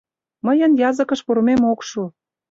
[0.45, 2.03] Мыйын языкыш пурымем ок шу.